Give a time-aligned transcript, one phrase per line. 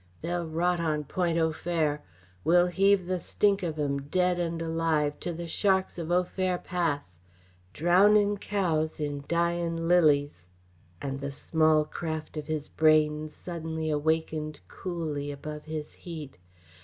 [0.23, 2.01] "They'll rot on Point Au Fer!
[2.43, 6.57] We'll heave the stink of them, dead and alive, to the sharks of Au Fer
[6.57, 7.19] Pass!
[7.71, 10.49] Drownin' cows in dyin' lilies"
[11.03, 16.39] And the small craft of his brain suddenly awakened coolly above his heat.